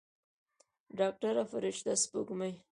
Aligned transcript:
ډاکتره 0.99 1.43
فرشته 1.51 1.91
سپوږمۍ. 2.03 2.53